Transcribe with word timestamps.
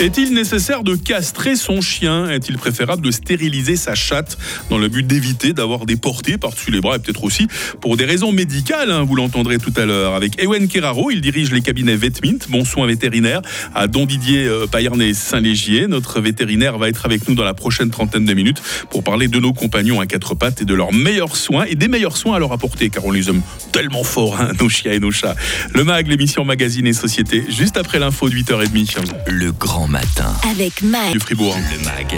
Est-il 0.00 0.32
nécessaire 0.32 0.82
de 0.82 0.96
castrer 0.96 1.54
son 1.54 1.80
chien? 1.80 2.28
Est-il 2.28 2.56
préférable 2.56 3.02
de 3.02 3.10
stériliser 3.10 3.76
sa 3.76 3.94
chatte? 3.94 4.38
Dans 4.70 4.78
le 4.78 4.88
but 4.88 5.06
d'éviter 5.06 5.52
d'avoir 5.52 5.86
des 5.86 5.96
portées 5.96 6.38
par-dessus 6.38 6.70
les 6.70 6.80
bras 6.80 6.96
et 6.96 6.98
peut-être 6.98 7.22
aussi 7.22 7.46
pour 7.80 7.96
des 7.96 8.04
raisons 8.04 8.32
médicales 8.32 8.90
hein, 8.90 9.04
Vous 9.04 9.14
l'entendrez 9.14 9.58
tout 9.58 9.72
à 9.76 9.84
l'heure 9.84 10.14
avec 10.14 10.42
Ewen 10.42 10.66
Keraro. 10.66 11.10
Il 11.10 11.20
dirige 11.20 11.52
les 11.52 11.60
cabinets 11.60 11.94
Vetmint, 11.94 12.38
bon 12.48 12.64
soin 12.64 12.86
vétérinaire 12.86 13.42
à 13.74 13.86
Don 13.86 14.06
Didier 14.06 14.46
euh, 14.46 14.66
Payerne 14.66 15.12
Saint-Légier. 15.12 15.86
Notre 15.86 16.20
vétérinaire 16.20 16.78
va 16.78 16.88
être 16.88 17.04
avec 17.04 17.28
nous 17.28 17.34
dans 17.34 17.44
la 17.44 17.54
prochaine 17.54 17.90
trentaine 17.90 18.24
de 18.24 18.34
minutes 18.34 18.62
pour 18.90 19.04
parler 19.04 19.28
de 19.28 19.38
nos 19.38 19.52
compagnons 19.52 20.00
à 20.00 20.06
quatre 20.06 20.34
pattes 20.34 20.62
et 20.62 20.64
de 20.64 20.74
leurs 20.74 20.92
meilleurs 20.92 21.36
soins 21.36 21.64
et 21.64 21.74
des 21.74 21.88
meilleurs 21.88 22.16
soins 22.16 22.36
à 22.36 22.38
leur 22.38 22.52
apporter 22.52 22.88
car 22.88 23.04
on 23.04 23.10
les 23.10 23.28
aime 23.28 23.42
tellement 23.72 24.04
fort, 24.04 24.40
hein, 24.40 24.52
nos 24.58 24.68
chiens 24.68 24.92
et 24.92 25.00
nos 25.00 25.12
chats. 25.12 25.36
Le 25.74 25.84
MAG, 25.84 26.08
l'émission 26.08 26.44
Magazine 26.44 26.86
et 26.86 26.92
Société, 26.92 27.44
juste 27.50 27.76
après 27.76 27.98
l'info 27.98 28.28
de 28.28 28.34
8h30. 28.34 29.06
Le 29.26 29.52
grand 29.52 29.81
matin. 29.86 30.34
Avec 30.50 30.82
Mag. 30.82 31.12
Du 31.12 31.20
Fribourg. 31.20 31.56
Le 31.70 31.84
MAG, 31.84 32.16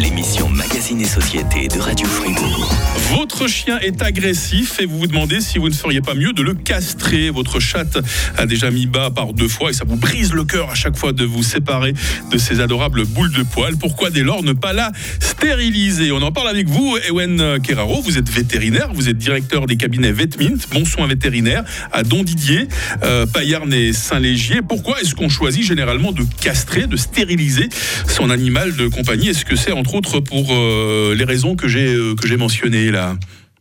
l'émission 0.00 0.48
Magazine 0.48 1.00
et 1.00 1.06
Société 1.06 1.68
de 1.68 1.78
Radio 1.78 2.06
Fribourg. 2.06 2.72
Votre 3.10 3.46
chien 3.48 3.78
est 3.80 4.02
agressif 4.02 4.80
et 4.80 4.86
vous 4.86 4.98
vous 4.98 5.06
demandez 5.06 5.40
si 5.40 5.58
vous 5.58 5.68
ne 5.68 5.74
feriez 5.74 6.00
pas 6.00 6.14
mieux 6.14 6.32
de 6.32 6.42
le 6.42 6.54
castrer. 6.54 7.30
Votre 7.30 7.60
chatte 7.60 7.98
a 8.36 8.46
déjà 8.46 8.70
mis 8.70 8.86
bas 8.86 9.10
par 9.10 9.32
deux 9.32 9.48
fois 9.48 9.70
et 9.70 9.72
ça 9.72 9.84
vous 9.86 9.96
brise 9.96 10.32
le 10.32 10.44
cœur 10.44 10.70
à 10.70 10.74
chaque 10.74 10.96
fois 10.96 11.12
de 11.12 11.24
vous 11.24 11.42
séparer 11.42 11.94
de 12.30 12.38
ces 12.38 12.60
adorables 12.60 13.04
boules 13.04 13.32
de 13.32 13.42
poils. 13.42 13.76
Pourquoi 13.76 14.10
dès 14.10 14.22
lors 14.22 14.42
ne 14.42 14.52
pas 14.52 14.72
la 14.72 14.92
stériliser? 15.20 16.12
On 16.12 16.22
en 16.22 16.32
parle 16.32 16.48
avec 16.48 16.68
vous, 16.68 16.96
Ewen 17.08 17.60
Keraro. 17.62 18.00
Vous 18.02 18.18
êtes 18.18 18.30
vétérinaire, 18.30 18.90
vous 18.94 19.08
êtes 19.08 19.18
directeur 19.18 19.66
des 19.66 19.76
cabinets 19.76 20.12
Vetmint, 20.12 20.58
bon 20.72 20.84
soin 20.84 21.06
vétérinaire 21.06 21.64
à 21.92 22.02
Don 22.02 22.22
Didier, 22.22 22.68
euh, 23.02 23.26
Payarn 23.26 23.72
et 23.72 23.92
Saint-Légier. 23.92 24.60
Pourquoi 24.66 25.00
est-ce 25.00 25.14
qu'on 25.14 25.28
choisit 25.28 25.64
généralement 25.64 26.12
de 26.12 26.24
castrer, 26.40 26.86
de 26.92 26.96
stériliser 26.98 27.68
son 28.06 28.28
animal 28.28 28.76
de 28.76 28.86
compagnie 28.86 29.28
Est-ce 29.28 29.46
que 29.46 29.56
c'est 29.56 29.72
entre 29.72 29.94
autres 29.94 30.20
pour 30.20 30.48
euh, 30.50 31.14
les 31.16 31.24
raisons 31.24 31.56
que 31.56 31.66
j'ai 31.66 31.94
euh, 31.94 32.14
que 32.14 32.28
j'ai 32.28 32.36
mentionnées 32.36 32.90
là? 32.90 33.16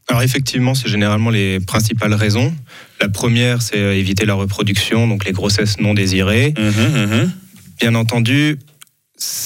Alors 0.09 0.21
effectivement, 0.21 0.75
c'est 0.75 0.89
généralement 0.89 1.29
les 1.29 1.61
principales 1.61 2.13
raisons. 2.13 2.53
La 2.99 3.07
première, 3.07 3.61
c'est 3.61 3.77
euh, 3.77 3.95
éviter 3.95 4.25
la 4.25 4.33
reproduction, 4.33 5.07
donc 5.07 5.23
les 5.23 5.31
grossesses 5.31 5.79
non 5.79 5.93
désirées. 5.93 6.53
Bien 7.79 7.95
entendu, 7.95 8.57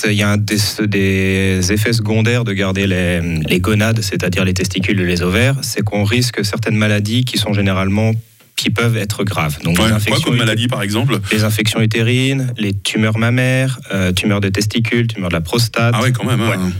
il 0.05 0.14
y 0.14 0.23
a 0.23 0.36
des 0.38 1.72
effets 1.72 1.94
secondaires 1.94 2.44
de 2.44 2.53
garder 2.53 2.88
les, 2.88 3.22
les 3.47 3.59
gonades, 3.59 4.02
c'est-à-dire 4.02 4.44
les 4.44 4.53
testicules 4.53 4.99
et 4.99 5.05
les 5.05 5.22
ovaires, 5.22 5.58
c'est 5.61 5.83
qu'on 5.83 6.03
risque 6.03 6.44
certaines 6.44 6.75
maladies 6.75 7.23
qui 7.23 7.38
sont 7.38 7.53
généralement 7.53 8.11
qui 8.56 8.70
peuvent 8.70 8.95
être 8.98 9.23
graves. 9.23 9.58
Donc 9.64 9.78
Ouais, 9.78 9.84
les 9.84 9.89
quoi 9.89 9.98
infections 9.98 10.30
comme 10.30 10.38
maladie 10.38 10.67
par 10.67 10.81
exemple 10.81 11.20
les 11.31 11.44
infections 11.44 11.81
utérines, 11.81 12.53
les 12.58 12.73
tumeurs 12.73 13.17
mammaires, 13.17 13.80
euh, 13.92 14.11
tumeurs 14.14 14.39
de 14.42 14.50
testicules, 14.50 15.08
tumeurs 15.08 15.30
de 15.30 15.34
la 15.36 15.42
prostate. 15.42 15.94
Ah 15.98 16.02
ouais, 16.02 16.11
quand 16.11 16.25
même. 16.25 16.39
hein. 16.42 16.50
Ouais. 16.50 16.72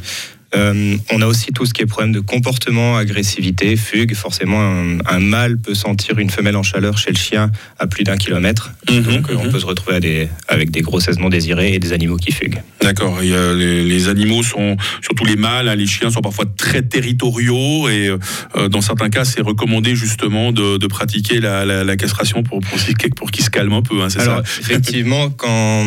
Euh, 0.56 0.96
on 1.12 1.22
a 1.22 1.26
aussi 1.28 1.52
tout 1.52 1.66
ce 1.66 1.74
qui 1.74 1.82
est 1.82 1.86
problème 1.86 2.12
de 2.14 2.20
comportement, 2.20 2.96
agressivité, 2.98 3.76
fugue. 3.76 4.16
Forcément, 4.16 4.60
un, 4.62 4.98
un 5.06 5.20
mâle 5.20 5.58
peut 5.58 5.76
sentir 5.76 6.18
une 6.20 6.30
femelle 6.30 6.56
en 6.56 6.64
chaleur 6.64 6.98
chez 6.98 7.12
le 7.12 7.18
chien 7.18 7.52
à 7.80 7.88
plus 7.88 8.04
d'un 8.04 8.18
kilomètre. 8.18 8.72
Mhm, 8.90 9.02
Donc, 9.02 9.30
euh, 9.30 9.36
on 9.38 9.46
mhm. 9.46 9.52
peut 9.52 9.60
se 9.60 9.66
retrouver 9.66 9.98
à 9.98 10.00
des- 10.00 10.30
avec 10.48 10.72
des 10.72 10.82
grossesses 10.82 11.20
non 11.20 11.30
désirées 11.30 11.74
et 11.74 11.80
des 11.80 11.92
animaux 11.94 12.18
qui 12.18 12.32
fuguent. 12.32 12.62
D'accord. 12.82 13.18
a 13.20 13.24
Les, 13.54 13.84
les 13.84 14.08
animaux 14.10 14.44
sont, 14.44 14.78
surtout 15.02 15.26
les 15.26 15.36
mâles, 15.36 15.68
hein, 15.68 15.76
les 15.76 15.88
chiens 15.88 16.10
sont 16.10 16.22
parfois 16.22 16.46
très 16.46 16.82
territoriaux 16.84 17.90
et 17.90 18.10
euh, 18.56 18.70
dans 18.70 18.82
certains 18.82 19.10
cas, 19.10 19.26
c'est 19.26 19.42
recommandé 19.42 19.96
justement 19.96 20.52
de, 20.52 20.78
de 20.78 20.88
pratiquer 20.88 21.40
la, 21.40 21.66
la- 21.66 21.84
la 21.84 21.98
castration 21.98 22.44
pour, 22.44 22.60
pour, 22.62 22.78
pour 23.18 23.32
qu'ils 23.32 23.44
se 23.44 23.50
calment 23.50 23.74
un 23.78 23.82
peu. 23.82 24.02
hein, 24.02 24.10
c'est 24.10 24.22
Alors, 24.22 24.38
ça 24.48 24.62
effectivement, 24.62 25.30
quand, 25.32 25.84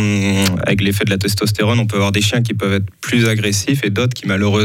avec 0.67 0.83
l'effet 0.83 1.05
de 1.05 1.11
la 1.11 1.19
testostérone, 1.19 1.79
on 1.79 1.87
peut 1.87 1.97
avoir 1.97 2.13
des 2.13 2.21
chiens 2.21 2.43
qui 2.43 2.53
peuvent 2.55 2.75
être 2.75 2.87
plus 3.01 3.27
agressifs 3.27 3.85
et 3.85 3.91
d'autres 3.91 4.15
qui, 4.15 4.27
malheureusement, 4.27 4.58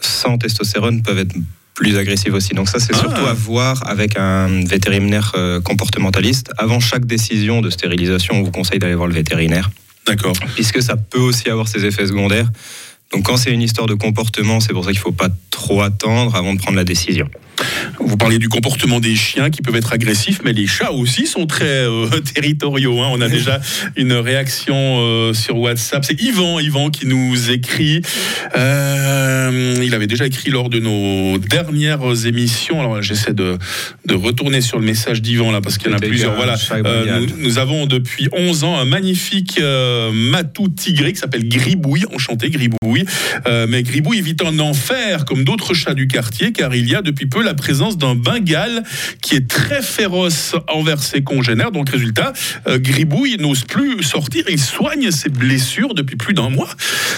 sans 0.00 0.38
testostérone, 0.38 1.02
peuvent 1.02 1.18
être 1.18 1.34
plus 1.74 1.96
agressifs 1.96 2.32
aussi. 2.34 2.54
Donc 2.54 2.68
ça, 2.68 2.78
c'est 2.78 2.94
Ah. 2.94 2.98
surtout 2.98 3.26
à 3.26 3.32
voir 3.32 3.86
avec 3.88 4.16
un 4.18 4.64
vétérinaire 4.64 5.32
euh, 5.34 5.60
comportementaliste. 5.60 6.50
Avant 6.58 6.80
chaque 6.80 7.06
décision 7.06 7.62
de 7.62 7.70
stérilisation, 7.70 8.34
on 8.36 8.42
vous 8.42 8.50
conseille 8.50 8.78
d'aller 8.78 8.94
voir 8.94 9.08
le 9.08 9.14
vétérinaire, 9.14 9.70
D'accord. 10.06 10.34
puisque 10.54 10.82
ça 10.82 10.96
peut 10.96 11.20
aussi 11.20 11.48
avoir 11.48 11.68
ses 11.68 11.84
effets 11.86 12.06
secondaires. 12.06 12.50
Donc 13.12 13.24
quand 13.24 13.36
c'est 13.36 13.50
une 13.52 13.62
histoire 13.62 13.86
de 13.86 13.94
comportement, 13.94 14.60
c'est 14.60 14.72
pour 14.72 14.84
ça 14.84 14.90
qu'il 14.92 15.00
ne 15.00 15.04
faut 15.04 15.12
pas 15.12 15.30
trop 15.50 15.80
attendre 15.82 16.36
avant 16.36 16.54
de 16.54 16.58
prendre 16.60 16.76
la 16.76 16.84
décision. 16.84 17.28
Vous 17.98 18.16
parliez 18.16 18.38
du 18.38 18.48
comportement 18.48 19.00
des 19.00 19.14
chiens 19.14 19.50
qui 19.50 19.62
peuvent 19.62 19.76
être 19.76 19.92
agressifs, 19.92 20.40
mais 20.44 20.52
les 20.52 20.66
chats 20.66 20.92
aussi 20.92 21.26
sont 21.26 21.46
très 21.46 21.64
euh, 21.64 22.06
territoriaux. 22.34 23.00
hein. 23.00 23.08
On 23.12 23.20
a 23.20 23.28
déjà 23.28 23.60
une 23.96 24.12
réaction 24.12 24.74
euh, 24.76 25.32
sur 25.32 25.58
WhatsApp. 25.58 26.04
C'est 26.04 26.20
Yvan, 26.20 26.60
Yvan 26.60 26.90
qui 26.90 27.06
nous 27.06 27.50
écrit. 27.50 28.02
Euh, 28.56 29.76
il 29.82 29.94
avait 29.94 30.06
déjà 30.06 30.26
écrit 30.26 30.50
lors 30.50 30.68
de 30.70 30.80
nos 30.80 31.38
dernières 31.38 32.26
émissions. 32.26 32.80
Alors 32.80 33.02
j'essaie 33.02 33.32
de, 33.32 33.58
de 34.06 34.14
retourner 34.14 34.60
sur 34.60 34.78
le 34.78 34.86
message 34.86 35.22
d'Yvan 35.22 35.50
là 35.50 35.60
parce 35.60 35.78
qu'il 35.78 35.90
y 35.90 35.94
en 35.94 35.96
a 35.96 36.00
plusieurs. 36.00 36.34
Voilà. 36.34 36.56
nous, 37.20 37.26
nous 37.38 37.58
avons 37.58 37.86
depuis 37.86 38.28
11 38.32 38.64
ans 38.64 38.78
un 38.78 38.84
magnifique 38.84 39.60
matou 40.12 40.68
tigré 40.68 41.12
qui 41.12 41.18
s'appelle 41.18 41.48
Gribouille. 41.48 42.04
Enchanté 42.14 42.50
Gribouille. 42.50 43.04
Mais 43.68 43.82
Gribouille 43.82 44.20
vit 44.20 44.36
en 44.44 44.58
enfer 44.58 45.24
comme 45.24 45.44
d'autres 45.44 45.74
chats 45.74 45.94
du 45.94 46.06
quartier 46.06 46.52
car 46.52 46.74
il 46.74 46.88
y 46.88 46.94
a 46.94 47.02
depuis 47.02 47.26
peu 47.26 47.42
la 47.42 47.49
présence 47.54 47.96
d'un 47.98 48.14
Bengale 48.14 48.82
qui 49.22 49.34
est 49.36 49.48
très 49.48 49.82
féroce 49.82 50.54
envers 50.68 51.02
ses 51.02 51.22
congénères. 51.22 51.70
Donc 51.70 51.90
résultat, 51.90 52.32
euh, 52.68 52.78
Gribouille 52.78 53.36
n'ose 53.38 53.64
plus 53.64 54.02
sortir. 54.02 54.44
Il 54.48 54.60
soigne 54.60 55.10
ses 55.10 55.28
blessures 55.28 55.94
depuis 55.94 56.16
plus 56.16 56.34
d'un 56.34 56.48
mois. 56.50 56.68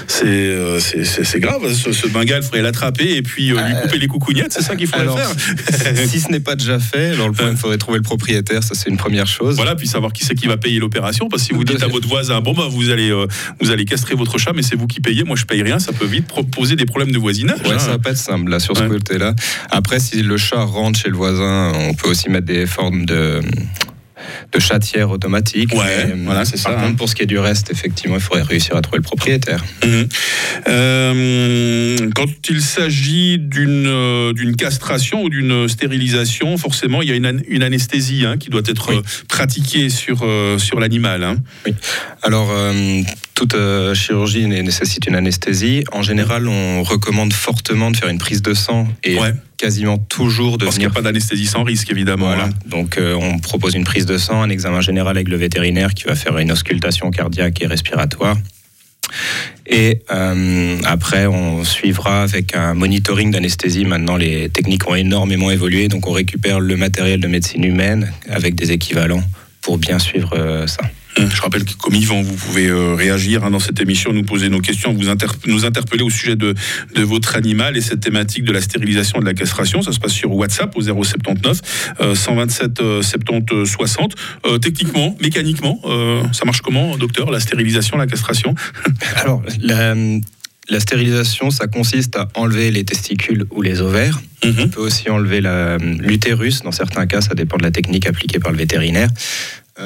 C'est 0.06 0.26
euh, 0.26 0.78
c'est- 0.80 1.40
grave. 1.40 1.72
Ce, 1.74 1.92
ce 1.92 2.06
Bengale, 2.06 2.40
il 2.42 2.44
faudrait 2.44 2.62
l'attraper 2.62 3.16
et 3.16 3.22
puis 3.22 3.50
euh, 3.52 3.60
lui 3.66 3.74
couper 3.82 3.98
les 3.98 4.06
coucougnettes. 4.06 4.52
C'est 4.52 4.62
ça 4.62 4.76
qu'il 4.76 4.86
faudrait 4.86 5.02
Alors, 5.02 5.18
faire. 5.18 6.08
si 6.08 6.20
ce 6.20 6.30
n'est 6.30 6.40
pas 6.40 6.54
déjà 6.54 6.78
fait, 6.78 7.10
alors 7.12 7.28
le 7.28 7.34
point, 7.34 7.50
il 7.50 7.56
faudrait 7.56 7.78
trouver 7.78 7.98
le 7.98 8.02
propriétaire, 8.02 8.62
ça 8.62 8.74
c'est 8.74 8.88
une 8.90 8.96
première 8.96 9.26
chose. 9.26 9.56
Voilà, 9.56 9.74
puis 9.74 9.86
savoir 9.88 10.12
qui 10.12 10.24
c'est 10.24 10.34
qui 10.34 10.46
va 10.46 10.56
payer 10.56 10.78
l'opération. 10.78 11.28
Parce 11.28 11.42
que 11.42 11.48
si 11.48 11.54
vous 11.54 11.64
dites 11.64 11.82
à 11.82 11.88
votre 11.88 12.06
voisin, 12.08 12.40
bon, 12.40 12.52
bah, 12.54 12.66
vous, 12.70 12.90
allez, 12.90 13.10
vous 13.60 13.70
allez 13.70 13.84
castrer 13.84 14.14
votre 14.14 14.38
chat, 14.38 14.52
mais 14.54 14.62
c'est 14.62 14.76
vous 14.76 14.86
qui 14.86 15.00
payez, 15.00 15.24
moi 15.24 15.36
je 15.36 15.44
paye 15.44 15.62
rien, 15.62 15.78
ça 15.78 15.92
peut 15.92 16.06
vite 16.06 16.26
poser 16.52 16.76
des 16.76 16.86
problèmes 16.86 17.12
de 17.12 17.18
voisinage. 17.18 17.58
Ouais, 17.64 17.72
hein. 17.72 17.78
ça 17.78 17.88
va 17.88 17.98
pas 17.98 18.10
être 18.10 18.16
simple 18.16 18.50
là 18.50 18.60
sur 18.60 18.76
ce 18.76 18.82
Ouais. 18.82 18.88
côté-là. 18.88 19.34
Après, 19.70 19.98
si 20.00 20.21
le 20.22 20.36
chat 20.36 20.62
rentre 20.62 20.98
chez 20.98 21.08
le 21.08 21.16
voisin, 21.16 21.72
on 21.74 21.94
peut 21.94 22.08
aussi 22.08 22.28
mettre 22.30 22.46
des 22.46 22.66
formes 22.66 23.04
de 23.06 23.40
de 24.52 24.60
chatière 24.60 25.10
automatique. 25.10 25.74
Ouais, 25.74 26.06
Mais, 26.14 26.24
voilà, 26.24 26.44
c'est 26.44 26.62
par 26.62 26.72
ça, 26.72 26.78
contre, 26.78 26.92
hein. 26.92 26.94
pour 26.94 27.08
ce 27.08 27.14
qui 27.16 27.22
est 27.22 27.26
du 27.26 27.38
reste, 27.38 27.70
effectivement, 27.72 28.16
il 28.16 28.20
faudrait 28.20 28.42
réussir 28.42 28.76
à 28.76 28.80
trouver 28.82 28.98
le 28.98 29.02
propriétaire. 29.02 29.64
Mhm. 29.84 30.08
Euh, 30.68 32.10
quand 32.14 32.28
il 32.48 32.60
s'agit 32.60 33.38
d'une 33.38 33.86
euh, 33.86 34.32
d'une 34.32 34.54
castration 34.56 35.22
ou 35.24 35.28
d'une 35.28 35.68
stérilisation, 35.68 36.56
forcément, 36.56 37.02
il 37.02 37.08
y 37.08 37.12
a 37.12 37.14
une, 37.16 37.26
an- 37.26 37.42
une 37.48 37.62
anesthésie 37.62 38.24
hein, 38.24 38.36
qui 38.38 38.48
doit 38.50 38.62
être 38.66 38.90
Oui. 38.90 38.96
euh, 38.98 39.02
pratiquée 39.28 39.88
sur, 39.88 40.20
euh, 40.22 40.58
sur 40.58 40.78
l'animal. 40.80 41.24
hein. 41.24 41.36
Alors, 42.22 42.50
euh, 42.52 43.02
toute 43.42 43.54
euh, 43.54 43.92
chirurgie 43.92 44.46
né- 44.46 44.62
nécessite 44.62 45.06
une 45.08 45.16
anesthésie. 45.16 45.82
En 45.90 46.02
général, 46.02 46.46
on 46.46 46.84
recommande 46.84 47.32
fortement 47.32 47.90
de 47.90 47.96
faire 47.96 48.08
une 48.08 48.18
prise 48.18 48.40
de 48.40 48.54
sang 48.54 48.86
et 49.02 49.18
Ouais. 49.18 49.32
quasiment 49.56 49.98
toujours 49.98 50.58
de 50.58 50.64
Parce 50.64 50.76
qu'il 50.76 50.86
n'y 50.86 50.92
a 50.92 50.94
pas 50.94 51.02
d'anesthésie 51.02 51.46
sans 51.46 51.64
risque, 51.64 51.90
évidemment. 51.90 52.26
Voilà. 52.26 52.44
hein. 52.44 52.50
Donc, 52.66 52.98
euh, 52.98 53.14
on 53.14 53.40
propose 53.40 53.74
une 53.74 53.82
prise 53.82 54.06
de 54.06 54.16
sang, 54.16 54.42
un 54.42 54.48
examen 54.48 54.80
général 54.80 55.16
avec 55.16 55.28
le 55.28 55.36
vétérinaire 55.36 55.92
qui 55.94 56.04
va 56.04 56.14
faire 56.14 56.38
une 56.38 56.52
auscultation 56.52 57.10
cardiaque 57.10 57.60
et 57.62 57.66
respiratoire. 57.66 58.36
Et 59.66 60.02
euh, 60.12 60.78
après, 60.84 61.26
on 61.26 61.64
suivra 61.64 62.22
avec 62.22 62.54
un 62.54 62.74
monitoring 62.74 63.32
d'anesthésie. 63.32 63.84
Maintenant, 63.84 64.16
les 64.16 64.50
techniques 64.50 64.88
ont 64.88 64.94
énormément 64.94 65.50
évolué, 65.50 65.88
donc 65.88 66.06
on 66.06 66.12
récupère 66.12 66.60
le 66.60 66.76
matériel 66.76 67.18
de 67.20 67.26
médecine 67.26 67.64
humaine 67.64 68.12
avec 68.30 68.54
des 68.54 68.70
équivalents 68.70 69.24
pour 69.62 69.78
bien 69.78 69.98
suivre 69.98 70.64
ça. 70.68 70.82
Je 71.18 71.40
rappelle 71.42 71.64
que 71.64 71.74
comme 71.74 71.94
Yvan, 71.94 72.22
vous 72.22 72.34
pouvez 72.34 72.68
euh, 72.68 72.94
réagir 72.94 73.44
hein, 73.44 73.50
dans 73.50 73.58
cette 73.58 73.80
émission, 73.80 74.12
nous 74.14 74.22
poser 74.22 74.48
nos 74.48 74.60
questions, 74.60 74.94
vous 74.94 75.08
inter- 75.10 75.26
nous 75.46 75.64
interpeller 75.66 76.02
au 76.02 76.08
sujet 76.10 76.36
de, 76.36 76.54
de 76.94 77.02
votre 77.02 77.36
animal 77.36 77.76
et 77.76 77.82
cette 77.82 78.00
thématique 78.00 78.44
de 78.44 78.52
la 78.52 78.60
stérilisation 78.62 79.18
et 79.18 79.20
de 79.20 79.26
la 79.26 79.34
castration. 79.34 79.82
Ça 79.82 79.92
se 79.92 80.00
passe 80.00 80.12
sur 80.12 80.32
WhatsApp 80.32 80.74
au 80.76 80.80
079 80.80 81.60
euh, 82.00 82.14
127 82.14 82.80
euh, 82.80 83.02
70 83.02 83.66
60. 83.66 84.14
Euh, 84.46 84.58
techniquement, 84.58 85.16
mécaniquement, 85.20 85.80
euh, 85.84 86.22
ça 86.32 86.44
marche 86.46 86.62
comment, 86.62 86.96
docteur, 86.96 87.30
la 87.30 87.40
stérilisation, 87.40 87.98
la 87.98 88.06
castration 88.06 88.54
Alors, 89.16 89.42
la, 89.60 89.94
la 90.70 90.80
stérilisation, 90.80 91.50
ça 91.50 91.66
consiste 91.66 92.16
à 92.16 92.28
enlever 92.34 92.70
les 92.70 92.84
testicules 92.84 93.44
ou 93.50 93.60
les 93.60 93.80
ovaires. 93.82 94.20
On 94.64 94.68
peut 94.68 94.80
aussi 94.80 95.10
enlever 95.10 95.40
l'utérus. 96.00 96.62
Dans 96.62 96.72
certains 96.72 97.06
cas, 97.06 97.20
ça 97.20 97.34
dépend 97.34 97.58
de 97.58 97.62
la 97.62 97.70
technique 97.70 98.06
appliquée 98.06 98.38
par 98.40 98.50
le 98.50 98.58
vétérinaire. 98.58 99.08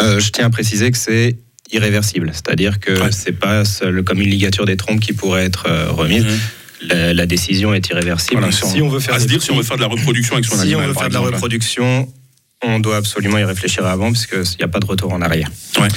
Euh, 0.00 0.20
je 0.20 0.30
tiens 0.30 0.46
à 0.46 0.50
préciser 0.50 0.90
que 0.90 0.98
c'est 0.98 1.38
irréversible, 1.72 2.30
c'est-à-dire 2.32 2.78
que 2.80 2.92
Ouais. 2.92 3.12
c'est 3.12 3.32
pas 3.32 3.64
seul- 3.64 4.02
comme 4.04 4.20
une 4.20 4.28
ligature 4.30 4.64
des 4.66 4.76
trompes 4.76 5.00
qui 5.00 5.12
pourrait 5.12 5.44
être 5.44 5.66
euh, 5.68 5.90
remise. 5.90 6.24
Mhm. 6.24 6.38
La, 6.88 7.14
la 7.14 7.26
décision 7.26 7.72
est 7.74 7.88
irréversible. 7.88 8.40
Voilà, 8.40 8.52
si 8.52 8.82
on 8.82 8.88
veut 8.88 9.00
faire 9.00 9.14
à 9.14 9.20
se 9.20 9.26
dire 9.26 9.42
si 9.42 9.50
on 9.50 9.56
veut 9.56 9.62
faire 9.62 9.76
de 9.76 9.82
la 9.82 9.88
reproduction 9.88 10.34
avec 10.34 10.44
son 10.44 10.56
si 10.56 10.62
animal. 10.62 10.84
on 10.84 10.88
veut 10.88 10.94
faire 10.94 11.08
de 11.08 11.14
la 11.14 11.20
reproduction, 11.20 12.12
on 12.62 12.78
doit 12.80 12.96
absolument 12.98 13.38
y 13.38 13.44
réfléchir 13.44 13.84
avant 13.86 14.12
parce 14.12 14.26
qu'il 14.26 14.42
n'y 14.58 14.64
a 14.64 14.68
pas 14.68 14.78
de 14.80 14.86
retour 14.86 15.12
en 15.12 15.22
arrière. 15.22 15.50
Ouais. 15.80 15.88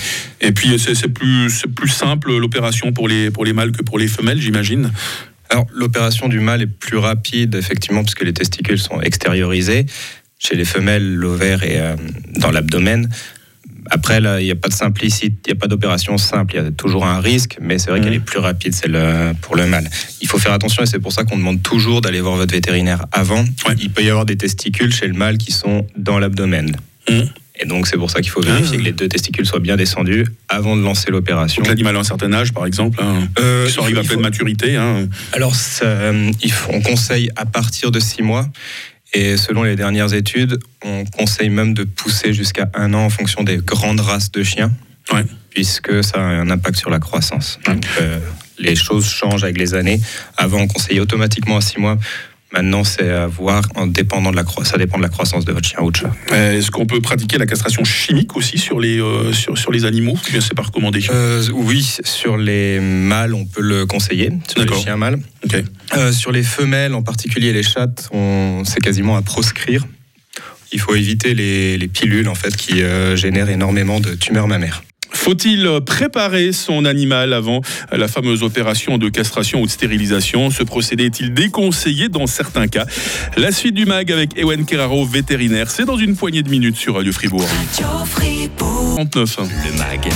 Et 0.42 0.52
puis 0.54 0.80
c'est 0.80 1.10
plus, 1.10 1.66
plus 1.76 1.90
simple 1.90 2.36
l'opération 2.38 2.92
pour 2.94 3.08
les, 3.10 3.30
pour 3.30 3.44
les 3.46 3.54
mâles 3.54 3.72
que 3.74 3.84
pour 3.84 4.00
les 4.00 4.08
femelles, 4.08 4.42
j'imagine 4.42 4.92
alors, 5.52 5.66
l'opération 5.74 6.28
du 6.30 6.40
mâle 6.40 6.62
est 6.62 6.68
plus 6.68 6.98
rapide, 6.98 7.56
effectivement, 7.56 8.04
puisque 8.04 8.22
les 8.22 8.34
testicules 8.34 8.78
sont 8.78 9.02
extériorisés. 9.02 9.88
Chez 10.38 10.56
les 10.56 10.64
femelles, 10.64 11.16
l'ovaire 11.16 11.64
est 11.64 11.80
euh, 11.80 11.96
dans 12.38 12.52
l'abdomen. 12.52 13.10
Après, 13.90 14.20
là, 14.20 14.42
il 14.42 14.46
n'y 14.46 14.52
a 14.52 14.56
pas 14.56 14.70
de 14.70 14.74
simplicité, 14.74 15.36
il 15.48 15.54
n'y 15.54 15.58
a 15.58 15.60
pas 15.60 15.68
d'opération 15.68 16.18
simple. 16.18 16.56
Il 16.56 16.64
y 16.64 16.66
a 16.66 16.72
toujours 16.72 17.06
un 17.06 17.20
risque, 17.20 17.58
mais 17.62 17.80
c'est 17.80 17.90
vrai 17.90 18.02
qu'elle 18.02 18.14
est 18.14 18.20
mmh. 18.20 18.24
plus 18.24 18.40
rapide, 18.40 18.74
celle 18.74 18.98
pour 19.42 19.56
le 19.56 19.66
mâle. 19.66 19.90
Il 20.22 20.28
faut 20.28 20.38
faire 20.38 20.54
attention 20.54 20.84
et 20.84 20.86
c'est 20.86 21.00
pour 21.00 21.12
ça 21.12 21.24
qu'on 21.24 21.38
demande 21.38 21.62
toujours 21.62 22.02
d'aller 22.02 22.22
voir 22.22 22.36
votre 22.36 22.54
vétérinaire 22.54 23.06
avant. 23.12 23.44
Il 23.80 23.90
peut 23.92 24.04
y 24.04 24.10
avoir 24.10 24.26
des 24.26 24.38
testicules 24.38 24.94
chez 24.94 25.08
le 25.08 25.14
mâle 25.14 25.38
qui 25.38 25.52
sont 25.52 25.88
dans 25.98 26.20
l'abdomen. 26.20 26.76
Mmh. 27.10 27.22
Et 27.60 27.66
donc, 27.66 27.88
c'est 27.88 27.98
pour 27.98 28.10
ça 28.10 28.22
qu'il 28.22 28.32
faut 28.32 28.42
vérifier 28.42 28.76
ah. 28.76 28.80
que 28.80 28.86
les 28.86 28.94
deux 28.94 29.10
testicules 29.10 29.46
soient 29.46 29.60
bien 29.60 29.76
descendus 29.76 30.26
avant 30.48 30.78
de 30.78 30.82
lancer 30.82 31.12
l'opération. 31.12 31.62
L'animal 31.64 31.98
a 31.98 32.00
un 32.00 32.04
certain 32.04 32.32
âge, 32.32 32.54
par 32.54 32.66
exemple, 32.66 33.00
hein, 33.02 33.28
euh, 33.38 33.70
qui 33.70 33.80
arrive 33.80 33.98
à 33.98 34.04
pleine 34.04 34.22
maturité. 34.22 34.78
Hein. 34.78 35.08
Alors, 35.34 35.54
euh, 35.84 36.32
on 36.70 36.82
conseille 36.82 37.30
à 37.36 37.46
partir 37.46 37.92
de 37.92 38.00
six 38.00 38.22
mois. 38.22 38.48
Et 39.14 39.38
selon 39.38 39.64
les 39.64 39.76
dernières 39.76 40.14
études, 40.14 40.60
on 40.84 41.04
conseille 41.06 41.50
même 41.50 41.74
de 41.74 41.84
pousser 41.84 42.34
jusqu'à 42.34 42.70
un 42.76 42.94
an 42.94 43.06
en 43.06 43.10
fonction 43.10 43.44
des 43.44 43.58
grandes 43.58 44.00
races 44.00 44.32
de 44.32 44.44
chiens, 44.44 44.72
puisque 45.50 46.04
ça 46.04 46.18
a 46.18 46.22
un 46.22 46.50
impact 46.50 46.78
sur 46.78 46.90
la 46.90 47.00
croissance. 47.00 47.60
Donc, 47.66 47.84
euh, 48.00 48.20
les 48.60 48.76
choses 48.76 49.10
changent 49.10 49.44
avec 49.44 49.58
les 49.58 49.74
années. 49.74 50.00
Avant, 50.38 50.60
on 50.60 50.68
conseillait 50.68 51.00
automatiquement 51.00 51.58
à 51.58 51.62
six 51.62 51.80
mois. 51.80 51.98
Maintenant, 52.52 52.84
c'est 52.84 53.10
à 53.10 53.28
voir 53.28 53.64
en 53.76 53.86
dépendant 53.86 54.32
de 54.32 54.36
la 54.36 54.44
ça 54.64 54.78
dépend 54.78 54.98
de 54.98 55.04
la 55.04 55.10
croissance 55.10 55.46
de 55.46 55.52
votre 55.52 55.68
chien 55.68 55.82
ou 55.82 55.92
de 55.92 55.96
chat. 55.96 56.12
Euh, 56.32 56.58
est-ce 56.58 56.72
qu'on 56.72 56.88
peut 56.88 57.00
pratiquer 57.00 57.38
la 57.38 57.46
castration 57.46 57.84
chimique 57.84 58.36
aussi 58.36 58.58
sur 58.58 58.80
les, 58.80 59.00
euh, 59.00 59.32
sur, 59.34 59.56
sur, 59.58 59.72
les 59.72 59.86
animaux? 59.86 60.18
Bien 60.32 60.42
c'est 60.42 60.56
pas 60.56 60.64
recommandé? 60.64 61.06
Euh, 61.12 61.44
Oui, 61.54 61.98
sur 62.04 62.38
les 62.38 62.80
mâles, 62.80 63.36
on 63.36 63.46
peut 63.46 63.62
le 63.62 63.86
conseiller, 63.86 64.32
sur 64.48 64.66
les 64.66 64.76
chiens 64.82 64.98
mâles. 64.98 65.20
sur 66.12 66.32
les 66.32 66.44
femelles, 66.44 66.96
en 66.96 67.04
particulier 67.04 67.54
les 67.54 67.64
chattes, 67.64 68.10
c'est 68.64 68.82
quasiment 68.82 69.16
à 69.16 69.22
proscrire. 69.22 69.86
Il 70.72 70.80
faut 70.80 70.96
éviter 70.96 71.34
les, 71.34 71.78
les 71.78 71.88
pilules 71.88 72.30
en 72.30 72.36
fait 72.36 72.56
qui 72.56 72.82
génèrent 73.16 73.50
énormément 73.50 74.00
de 74.00 74.16
tumeurs 74.16 74.48
mammaires. 74.48 74.84
Faut-il 75.20 75.70
préparer 75.86 76.54
son 76.54 76.86
animal 76.86 77.34
avant 77.34 77.60
la 77.92 78.08
fameuse 78.08 78.42
opération 78.42 78.98
de 78.98 79.10
castration 79.10 79.62
ou 79.62 79.66
de 79.66 79.70
stérilisation? 79.70 80.50
Ce 80.50 80.64
procédé 80.64 81.08
est-il 81.08 81.34
déconseillé 81.34 82.08
dans 82.08 82.26
certains 82.26 82.68
cas? 82.68 82.86
La 83.36 83.52
suite 83.52 83.76
du 83.76 83.86
MAG 83.86 84.14
avec 84.14 84.40
Ewen 84.40 84.66
Keraro, 84.66 85.06
vétérinaire, 85.06 85.72
c'est 85.72 85.84
dans 85.84 85.98
une 85.98 86.16
poignée 86.16 86.42
de 86.42 86.50
minutes 86.50 86.78
sur 86.78 86.96
Radio 86.96 87.12
Fribourg. 87.12 87.44
Radio 87.44 88.06
Fribourg. 88.06 88.96
39. 88.96 89.40
Le 89.40 89.78
MAG, 89.78 90.10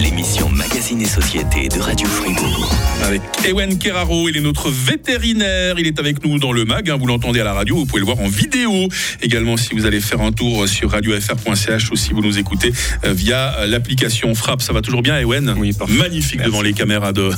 l'émission 0.00 0.48
Magazine 0.48 1.00
et 1.00 1.06
Société 1.06 1.68
de 1.68 1.80
Radio 1.80 2.06
Fribourg. 2.08 2.72
Avec 3.04 3.22
Ewen 3.48 3.78
Keraro, 3.78 4.28
il 4.28 4.36
est 4.36 4.40
notre 4.40 4.70
vétérinaire, 4.70 5.78
il 5.78 5.86
est 5.86 5.98
avec 5.98 6.24
nous 6.24 6.38
dans 6.38 6.52
le 6.52 6.64
MAG, 6.64 6.88
hein. 6.88 6.96
vous 6.96 7.06
l'entendez 7.06 7.40
à 7.40 7.44
la 7.44 7.52
radio, 7.52 7.76
vous 7.76 7.86
pouvez 7.86 8.00
le 8.00 8.06
voir 8.06 8.20
en 8.20 8.28
vidéo 8.28 8.88
également 9.22 9.56
si 9.56 9.74
vous 9.74 9.86
allez 9.86 10.00
faire 10.00 10.20
un 10.20 10.32
tour 10.32 10.68
sur 10.68 10.92
radiofr.ch 10.92 11.90
ou 11.90 11.96
si 11.96 12.12
vous 12.12 12.20
nous 12.20 12.38
écoutez 12.38 12.72
euh, 13.04 13.12
via 13.12 13.66
l'application 13.66 14.34
frappe. 14.36 14.62
Ça 14.62 14.72
va 14.72 14.82
toujours 14.82 15.02
bien, 15.02 15.18
Ewen 15.18 15.54
Oui, 15.58 15.72
Magnifique 15.88 16.42
devant 16.42 16.62
les 16.62 16.72
caméras 16.72 17.12
de, 17.12 17.30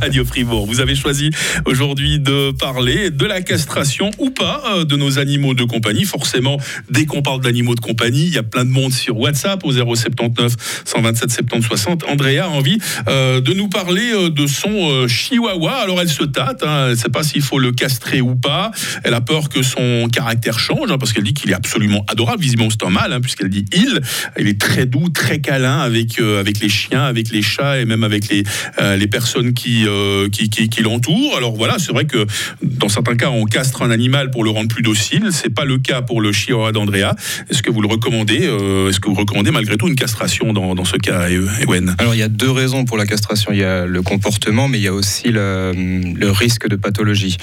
Radio 0.00 0.24
Fribourg. 0.24 0.66
Vous 0.66 0.80
avez 0.80 0.94
choisi 0.94 1.30
aujourd'hui 1.64 2.18
de 2.18 2.52
parler 2.52 3.10
de 3.10 3.24
la 3.24 3.40
castration 3.40 4.10
ou 4.18 4.30
pas 4.30 4.62
euh, 4.68 4.84
de 4.84 4.96
nos 4.96 5.18
animaux 5.18 5.54
de 5.54 5.64
compagnie. 5.64 6.04
Forcément, 6.04 6.58
dès 6.90 7.06
qu'on 7.06 7.22
parle 7.22 7.40
d'animaux 7.40 7.74
de 7.74 7.80
compagnie, 7.80 8.24
il 8.26 8.34
y 8.34 8.38
a 8.38 8.42
plein 8.42 8.64
de 8.64 8.70
monde 8.70 8.92
sur 8.92 9.18
WhatsApp 9.18 9.64
au 9.64 9.72
079 9.72 10.54
127 10.84 11.30
70 11.30 11.66
60. 11.66 12.04
Andrea 12.08 12.44
a 12.44 12.48
envie 12.48 12.78
euh, 13.08 13.40
de 13.40 13.52
nous 13.52 13.68
parler 13.68 14.12
euh, 14.12 14.30
de 14.30 14.46
son 14.46 15.06
chihuahua. 15.08 15.74
Alors 15.76 16.00
elle 16.00 16.08
se 16.08 16.24
tâte, 16.24 16.62
hein. 16.62 16.84
elle 16.84 16.90
ne 16.92 16.96
sait 16.96 17.08
pas 17.08 17.22
s'il 17.22 17.42
faut 17.42 17.58
le 17.58 17.72
castrer 17.72 18.20
ou 18.20 18.36
pas. 18.36 18.70
Elle 19.04 19.14
a 19.14 19.20
peur 19.20 19.48
que 19.48 19.62
son 19.62 20.08
caractère 20.12 20.58
change 20.58 20.90
hein, 20.90 20.98
parce 20.98 21.12
qu'elle 21.12 21.24
dit 21.24 21.34
qu'il 21.34 21.50
est 21.50 21.54
absolument 21.54 22.04
adorable. 22.08 22.42
Visiblement, 22.42 22.70
c'est 22.70 22.84
un 22.84 22.90
mâle 22.90 23.12
hein, 23.12 23.20
puisqu'elle 23.20 23.48
dit 23.48 23.64
il. 23.72 24.00
Il 24.38 24.48
est 24.48 24.60
très 24.60 24.86
doux, 24.86 25.08
très 25.08 25.40
câlin 25.40 25.78
avec 25.78 26.20
avec, 26.38 26.60
les 26.60 26.68
chiens, 26.68 27.04
avec 27.04 27.30
les 27.30 27.42
chats 27.42 27.78
et 27.80 27.84
même 27.84 28.04
avec 28.04 28.28
les, 28.28 28.44
euh, 28.80 28.96
les 28.96 29.06
personnes 29.06 29.52
euh, 29.66 30.28
qui, 30.28 30.48
qui, 30.50 30.68
qui, 30.68 30.82
l'entourent. 30.82 31.36
Alors 31.36 31.54
voilà, 31.54 31.78
c'est 31.78 31.92
vrai 31.92 32.04
que 32.04 32.26
dans 32.62 32.88
certains 32.88 33.16
cas, 33.16 33.30
on 33.30 33.44
castre 33.44 33.82
un 33.82 33.90
animal 33.90 34.30
pour 34.30 34.44
le 34.44 34.50
rendre 34.50 34.68
plus 34.68 34.82
docile. 34.82 35.28
C'est 35.30 35.54
pas 35.54 35.64
le 35.64 35.78
cas 35.78 36.02
pour 36.02 36.20
le 36.20 36.32
chihuahua 36.32 36.72
d'Andrea. 36.72 37.14
Est-ce 37.50 37.62
que 37.62 37.70
vous 37.70 37.80
le 37.80 37.88
recommandez 37.88 38.40
euh, 38.42 38.88
Est-ce 38.88 39.00
que 39.00 39.08
vous 39.08 39.14
recommandez 39.14 39.50
malgré 39.50 39.76
tout 39.76 39.88
une 39.88 39.96
castration 39.96 40.52
dans, 40.52 40.74
dans 40.74 40.84
ce 40.84 40.96
cas, 40.96 41.28
Ewen? 41.28 41.94
Alors 41.98 42.14
il 42.14 42.18
y 42.18 42.22
a 42.22 42.28
deux 42.28 42.50
raisons 42.50 42.84
pour 42.84 42.96
la 42.96 43.06
castration. 43.06 43.52
Il 43.52 43.58
y 43.58 43.64
a 43.64 43.86
le 43.86 44.02
comportement, 44.02 44.68
mais 44.68 44.78
il 44.78 44.82
y 44.82 44.88
a 44.88 44.94
aussi 44.94 45.28
le, 45.28 45.72
le 45.74 46.30
risque 46.30 46.68
de 46.68 46.76
pathologie. 46.76 47.36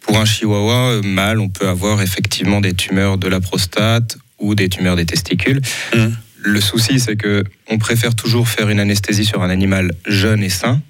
Pour 0.00 0.18
un 0.18 0.24
chihuahua 0.24 1.00
mâle, 1.04 1.38
on 1.38 1.48
peut 1.48 1.68
avoir 1.68 2.02
effectivement 2.02 2.60
des 2.60 2.74
tumeurs 2.74 3.18
de 3.18 3.28
la 3.28 3.40
prostate 3.40 4.18
ou 4.38 4.54
des 4.54 4.68
tumeurs 4.68 4.96
des 4.96 5.06
testicules. 5.06 5.60
Mmh. 5.94 6.06
Le 6.44 6.60
souci, 6.60 6.98
c'est 6.98 7.16
que 7.16 7.44
on 7.68 7.78
préfère 7.78 8.14
toujours 8.16 8.48
faire 8.48 8.68
une 8.68 8.80
anesthésie 8.80 9.24
sur 9.24 9.42
un 9.42 9.50
animal 9.50 9.92
jeune 10.06 10.42
et 10.42 10.48
sain, 10.48 10.80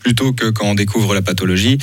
plutôt 0.00 0.32
que 0.32 0.50
quand 0.50 0.66
on 0.66 0.74
découvre 0.74 1.14
la 1.14 1.22
pathologie. 1.22 1.78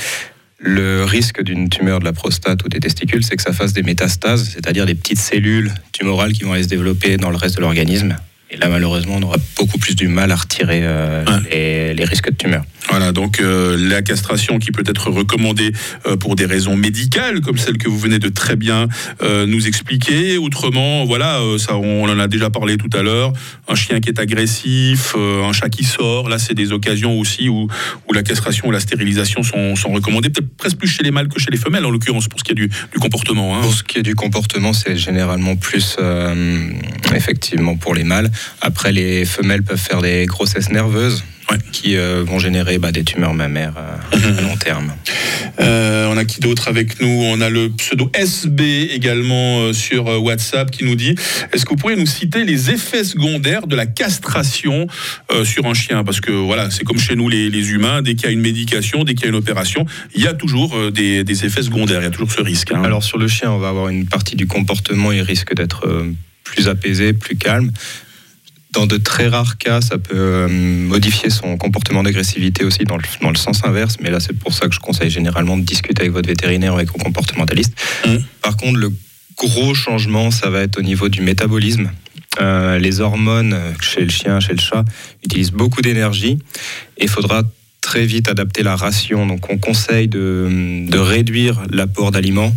Le 0.64 1.02
risque 1.02 1.42
d'une 1.42 1.68
tumeur 1.68 1.98
de 1.98 2.04
la 2.04 2.12
prostate 2.12 2.64
ou 2.64 2.68
des 2.68 2.78
testicules, 2.78 3.24
c'est 3.24 3.34
que 3.34 3.42
ça 3.42 3.52
fasse 3.52 3.72
des 3.72 3.82
métastases, 3.82 4.48
c'est-à-dire 4.48 4.86
des 4.86 4.94
petites 4.94 5.18
cellules 5.18 5.72
tumorales 5.92 6.32
qui 6.32 6.44
vont 6.44 6.52
aller 6.52 6.62
se 6.62 6.68
développer 6.68 7.16
dans 7.16 7.30
le 7.30 7.36
reste 7.36 7.56
de 7.56 7.62
l'organisme. 7.62 8.16
Et 8.52 8.58
là, 8.58 8.68
malheureusement, 8.68 9.14
on 9.16 9.22
aura 9.22 9.38
beaucoup 9.56 9.78
plus 9.78 9.96
du 9.96 10.08
mal 10.08 10.30
à 10.30 10.36
retirer 10.36 10.80
euh, 10.82 11.24
les, 11.50 12.04
risques 12.04 12.30
de 12.30 12.36
tumeur. 12.36 12.64
Voilà, 12.90 13.12
donc 13.12 13.40
euh, 13.40 13.78
la 13.78 14.02
castration 14.02 14.58
qui 14.58 14.72
peut 14.72 14.82
être 14.86 15.08
recommandée 15.08 15.72
euh, 16.06 16.16
pour 16.18 16.36
des 16.36 16.44
raisons 16.44 16.76
médicales, 16.76 17.40
comme 17.40 17.56
celle 17.56 17.78
que 17.78 17.88
vous 17.88 17.98
venez 17.98 18.18
de 18.18 18.28
très 18.28 18.56
bien 18.56 18.88
nous 19.22 19.66
expliquer. 19.66 20.36
Autrement, 20.36 21.06
voilà, 21.06 21.40
ça, 21.56 21.76
on 21.76 22.04
en 22.04 22.18
a 22.18 22.28
déjà 22.28 22.50
parlé 22.50 22.76
tout 22.76 22.90
à 22.92 23.02
l'heure. 23.02 23.32
Un 23.68 23.74
chien 23.74 24.00
qui 24.00 24.10
est 24.10 24.18
agressif, 24.18 25.14
un 25.16 25.52
chat 25.52 25.70
qui 25.70 25.84
sort. 25.84 26.28
Là, 26.28 26.38
c'est 26.38 26.54
des 26.54 26.72
occasions 26.72 27.18
aussi 27.18 27.48
où, 27.48 27.68
où 28.08 28.12
la 28.12 28.22
castration 28.22 28.68
ou 28.68 28.70
la 28.70 28.80
stérilisation 28.80 29.42
sont, 29.42 29.76
sont 29.76 29.92
recommandées, 29.92 30.28
peut-être 30.28 30.54
presque 30.56 30.76
plus 30.76 30.88
chez 30.88 31.02
les 31.02 31.10
mâles 31.10 31.28
que 31.28 31.40
chez 31.40 31.50
les 31.50 31.56
femelles, 31.56 31.86
en 31.86 31.90
l'occurrence, 31.90 32.28
pour 32.28 32.38
ce 32.40 32.44
qui 32.44 32.52
est 32.52 32.56
du, 32.56 32.68
du 32.68 32.98
comportement. 32.98 33.56
Hein. 33.56 33.62
Pour 33.62 33.72
ce 33.72 33.82
qui 33.82 33.98
est 33.98 34.02
du 34.02 34.14
comportement, 34.14 34.72
c'est 34.72 34.96
généralement 34.96 35.56
plus 35.56 35.96
effectivement 37.14 37.76
pour 37.76 37.94
les 37.94 38.04
mâles. 38.04 38.30
Après, 38.60 38.92
les 38.92 39.24
femelles 39.24 39.62
peuvent 39.62 39.78
faire 39.78 40.02
des 40.02 40.26
grossesses 40.26 40.70
nerveuses. 40.70 41.24
qui 41.70 41.96
euh, 41.96 42.24
vont 42.26 42.38
générer 42.38 42.78
bah, 42.78 42.92
des 42.92 43.04
tumeurs 43.04 43.34
mammaires 43.34 43.74
euh, 43.76 44.16
mhm. 44.16 44.38
à 44.38 44.40
long 44.40 44.56
terme. 44.56 44.92
Euh, 45.60 46.06
on 46.10 46.16
a 46.16 46.24
qui 46.24 46.40
d'autre 46.40 46.68
avec 46.68 47.00
nous? 47.00 47.08
On 47.08 47.42
a 47.42 47.50
le 47.50 47.68
pseudo 47.70 48.10
SB 48.14 48.88
également 48.92 49.72
sur 49.72 50.06
WhatsApp 50.22 50.70
qui 50.70 50.84
nous 50.84 50.94
dit 50.94 51.14
est-ce 51.52 51.64
que 51.64 51.70
vous 51.70 51.76
pourriez 51.76 51.96
nous 51.96 52.06
citer 52.06 52.44
les 52.44 52.70
effets 52.70 53.04
secondaires 53.04 53.66
de 53.66 53.76
la 53.76 53.84
castration 53.84 54.86
sur 55.44 55.66
un 55.66 55.74
chien? 55.74 56.04
Parce 56.04 56.20
que 56.20 56.32
voilà, 56.32 56.70
c'est 56.70 56.84
comme 56.84 56.98
chez 56.98 57.16
nous 57.16 57.28
les, 57.28 57.70
humains, 57.70 58.00
dès 58.00 58.14
qu'il 58.14 58.24
y 58.24 58.28
a 58.28 58.32
une 58.32 58.40
médication, 58.40 59.04
dès 59.04 59.14
qu'il 59.14 59.24
y 59.24 59.26
a 59.26 59.30
une 59.30 59.36
opération, 59.36 59.84
il 60.14 60.22
y 60.22 60.26
a 60.26 60.32
toujours 60.32 60.90
des, 60.90 61.44
effets 61.44 61.62
secondaires, 61.62 62.00
il 62.00 62.04
y 62.04 62.06
a 62.06 62.10
toujours 62.10 62.32
ce 62.32 62.40
risque. 62.40 62.72
Hein. 62.72 62.82
Alors 62.82 63.02
sur 63.02 63.18
le 63.18 63.28
chien, 63.28 63.50
on 63.50 63.58
va 63.58 63.68
avoir 63.68 63.88
une 63.88 64.06
partie 64.06 64.36
du 64.36 64.46
comportement, 64.46 65.12
il 65.12 65.22
risque 65.22 65.54
d'être 65.54 65.86
plus 66.44 66.68
apaisé, 66.68 67.12
plus 67.12 67.36
calme. 67.36 67.70
Dans 68.72 68.86
de 68.86 68.96
très 68.96 69.28
rares 69.28 69.58
cas, 69.58 69.80
ça 69.82 69.98
peut 69.98 70.16
euh, 70.16 70.48
modifier 70.48 71.28
son 71.28 71.58
comportement 71.58 72.02
d'agressivité 72.02 72.64
aussi 72.64 72.84
dans 72.84 72.96
le, 72.96 73.02
dans 73.20 73.28
le, 73.28 73.36
sens 73.36 73.64
inverse, 73.64 73.98
mais 74.00 74.10
là 74.10 74.18
c'est 74.18 74.32
pour 74.32 74.54
ça 74.54 74.66
que 74.66 74.74
je 74.74 74.80
conseille 74.80 75.10
généralement 75.10 75.58
de 75.58 75.62
discuter 75.62 76.02
avec 76.02 76.12
votre 76.12 76.28
vétérinaire 76.28 76.72
ou 76.72 76.76
avec 76.76 76.88
un 76.88 77.02
comportementaliste. 77.02 77.74
Mmh. 78.06 78.16
Par 78.40 78.56
contre, 78.56 78.78
le 78.78 78.90
gros 79.36 79.74
changement, 79.74 80.30
ça 80.30 80.48
va 80.48 80.62
être 80.62 80.78
au 80.78 80.82
niveau 80.82 81.08
du 81.08 81.20
métabolisme. 81.20 81.90
Euh, 82.40 82.78
les 82.78 83.00
hormones 83.00 83.54
chez 83.82 84.00
le 84.00 84.10
chien, 84.10 84.40
chez 84.40 84.54
le 84.54 84.60
chat, 84.60 84.84
utilisent 85.22 85.52
beaucoup 85.52 85.82
d'énergie 85.82 86.38
et 86.96 87.04
il 87.04 87.10
faudra 87.10 87.42
très 87.82 88.06
vite 88.06 88.28
adapter 88.28 88.62
la 88.62 88.74
ration. 88.74 89.26
Donc 89.26 89.50
on 89.50 89.58
conseille 89.58 90.08
de, 90.08 90.86
de 90.88 90.98
réduire 90.98 91.62
l'apport 91.70 92.10
d'aliments 92.10 92.54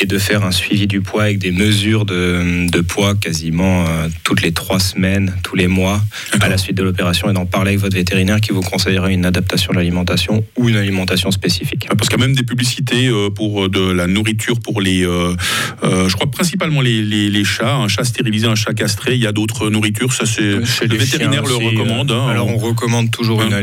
et 0.00 0.06
de 0.06 0.18
faire 0.18 0.44
un 0.44 0.50
suivi 0.50 0.88
du 0.88 1.00
poids 1.00 1.22
avec 1.22 1.38
des 1.38 1.52
mesures 1.52 2.04
de, 2.04 2.68
de 2.68 2.80
poids 2.80 3.14
quasiment 3.14 3.86
euh, 3.86 4.08
toutes 4.24 4.42
les 4.42 4.50
trois 4.50 4.80
semaines, 4.80 5.36
tous 5.44 5.54
les 5.54 5.68
mois, 5.68 6.02
à 6.40 6.48
la 6.48 6.58
suite 6.58 6.76
de 6.76 6.82
l'opération, 6.82 7.30
et 7.30 7.32
d'en 7.32 7.46
parler 7.46 7.70
avec 7.70 7.80
votre 7.80 7.94
vétérinaire 7.94 8.40
qui 8.40 8.50
vous 8.50 8.60
conseillera 8.60 9.10
une 9.10 9.24
adaptation 9.24 9.72
de 9.72 9.78
l'alimentation 9.78 10.44
ou 10.56 10.68
une 10.68 10.76
alimentation 10.76 11.30
spécifique. 11.30 11.86
Parce 11.96 12.08
qu'il 12.08 12.18
y 12.18 12.22
a 12.22 12.26
même 12.26 12.34
des 12.34 12.42
publicités 12.42 13.06
euh, 13.06 13.30
pour 13.30 13.64
euh, 13.64 13.68
de 13.68 13.92
la 13.92 14.08
nourriture 14.08 14.58
pour 14.58 14.80
les, 14.80 15.02
je 15.02 16.14
crois 16.14 16.30
principalement 16.30 16.80
les, 16.80 17.02
les, 17.02 17.44
chats, 17.44 17.76
un 17.76 17.88
chat 17.88 18.04
stérilisé, 18.04 18.46
un 18.46 18.54
chat 18.54 18.74
castré. 18.74 19.14
Il 19.14 19.20
y 19.20 19.26
a 19.26 19.32
d'autres 19.32 19.70
nourritures, 19.70 20.12
ça 20.12 20.26
c'est 20.26 20.86
le 20.86 20.96
vétérinaire 20.96 21.44
le 21.44 21.54
recommande. 21.54 22.10
Hein. 22.10 22.28
alors 22.28 22.48
on 22.48 22.56
recommande 22.56 23.10
toujours 23.10 23.42
une, 23.42 23.54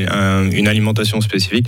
une 0.53 0.67
alimentation 0.67 1.19
spécifique. 1.21 1.67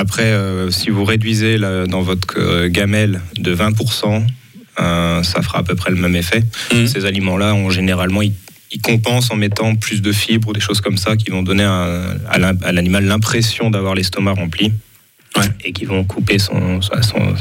Après, 0.00 0.32
euh, 0.32 0.70
si 0.70 0.88
vous 0.88 1.04
réduisez 1.04 1.58
dans 1.58 2.00
votre 2.00 2.38
euh, 2.38 2.68
gamelle 2.70 3.20
de 3.38 3.54
20%, 3.54 4.24
ça 4.78 5.42
fera 5.42 5.58
à 5.58 5.62
peu 5.62 5.74
près 5.74 5.90
le 5.90 5.96
même 5.96 6.16
effet. 6.16 6.42
Mmh. 6.72 6.86
Ces 6.86 7.04
aliments-là, 7.04 7.54
ont 7.54 7.68
généralement, 7.68 8.22
ils, 8.22 8.32
compensent 8.82 9.30
en 9.30 9.36
mettant 9.36 9.74
plus 9.74 10.00
de 10.00 10.10
fibres 10.10 10.48
ou 10.48 10.52
des 10.54 10.60
choses 10.60 10.80
comme 10.80 10.96
ça 10.96 11.16
qui 11.16 11.28
vont 11.28 11.42
donner 11.42 11.64
à 11.64 12.72
l'animal 12.72 13.04
l'impression 13.04 13.70
d'avoir 13.70 13.94
l'estomac 13.94 14.32
rempli 14.32 14.72
et 15.64 15.72
qui 15.72 15.84
vont 15.84 16.02
couper 16.04 16.38
son, 16.38 16.80
son, 16.80 17.34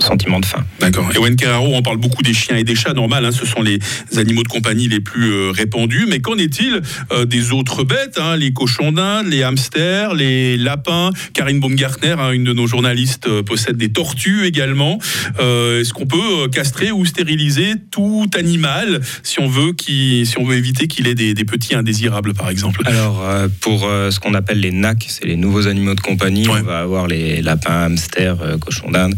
sentiment 0.00 0.40
de 0.40 0.46
faim. 0.46 0.64
D'accord. 0.80 1.08
Et 1.14 1.18
Wen 1.18 1.36
Carraro, 1.36 1.74
on 1.74 1.82
parle 1.82 1.98
beaucoup 1.98 2.22
des 2.22 2.34
chiens 2.34 2.56
et 2.56 2.64
des 2.64 2.74
chats, 2.74 2.92
normal, 2.92 3.24
hein, 3.24 3.32
ce 3.32 3.46
sont 3.46 3.62
les 3.62 3.78
animaux 4.16 4.42
de 4.42 4.48
compagnie 4.48 4.88
les 4.88 5.00
plus 5.00 5.30
euh, 5.30 5.50
répandus, 5.50 6.06
mais 6.08 6.20
qu'en 6.20 6.36
est-il 6.36 6.80
euh, 7.12 7.24
des 7.24 7.52
autres 7.52 7.84
bêtes, 7.84 8.18
hein, 8.18 8.36
les 8.36 8.52
cochons 8.52 8.92
d'Inde, 8.92 9.26
les 9.28 9.42
hamsters, 9.42 10.14
les 10.14 10.56
lapins? 10.56 11.10
Karine 11.32 11.60
Baumgartner, 11.60 12.16
hein, 12.18 12.30
une 12.32 12.44
de 12.44 12.52
nos 12.52 12.66
journalistes, 12.66 13.26
euh, 13.26 13.42
possède 13.42 13.76
des 13.76 13.90
tortues 13.90 14.44
également. 14.44 14.98
Est-ce 15.38 15.92
qu'on 15.92 16.06
peut 16.06 16.48
castrer 16.52 16.90
ou 16.90 17.04
stériliser 17.04 17.74
tout 17.90 18.28
animal 18.36 19.00
si 19.22 19.40
on 19.40 19.48
veut, 19.48 19.72
qui, 19.72 20.24
si 20.26 20.38
on 20.38 20.44
veut 20.44 20.56
éviter 20.56 20.88
qu'il 20.88 21.06
ait 21.06 21.14
des, 21.14 21.34
des, 21.34 21.44
petits 21.44 21.74
indésirables, 21.74 22.34
par 22.34 22.50
exemple? 22.50 22.82
Alors, 22.84 23.22
pour 23.60 23.80
ce 23.82 24.18
qu'on 24.18 24.34
appelle 24.34 24.60
les 24.60 24.72
NAC, 24.72 25.06
c'est 25.08 25.26
les 25.26 25.36
nouveaux 25.36 25.68
animaux 25.68 25.94
de 25.94 26.00
compagnie, 26.00 26.48
on 26.48 26.62
va 26.62 26.78
avoir 26.78 27.06
les 27.06 27.42
lapins, 27.42 27.84
hamsters, 27.84 28.58
cochons 28.60 28.90
d'Inde. 28.90 29.14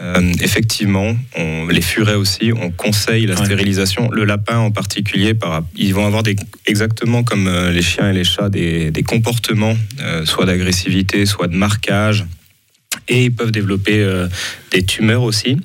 Euh, 0.00 0.32
effectivement, 0.40 1.16
on, 1.36 1.66
les 1.66 1.80
furets 1.80 2.14
aussi, 2.14 2.52
on 2.52 2.70
conseille 2.70 3.26
la 3.26 3.36
stérilisation. 3.36 4.10
Le 4.10 4.24
lapin 4.24 4.58
en 4.58 4.70
particulier, 4.70 5.34
par, 5.34 5.62
ils 5.76 5.92
vont 5.92 6.06
avoir 6.06 6.22
des, 6.22 6.36
exactement 6.66 7.24
comme 7.24 7.48
euh, 7.48 7.72
les 7.72 7.82
chiens 7.82 8.10
et 8.10 8.12
les 8.12 8.24
chats 8.24 8.48
des, 8.48 8.92
comportements, 9.06 9.76
euh, 10.00 10.24
soit 10.24 10.46
d'agressivité, 10.46 11.26
soit 11.26 11.48
de 11.48 11.56
marquage. 11.56 12.26
Et 13.08 13.24
ils 13.24 13.32
peuvent 13.32 13.50
développer 13.50 14.06
des 14.70 14.84
tumeurs 14.84 15.22
aussi. 15.22 15.56